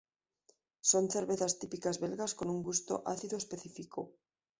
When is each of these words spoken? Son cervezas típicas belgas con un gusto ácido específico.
Son 0.91 1.05
cervezas 1.15 1.57
típicas 1.61 1.97
belgas 2.03 2.33
con 2.39 2.47
un 2.49 2.63
gusto 2.67 2.93
ácido 3.15 3.35
específico. 3.37 3.99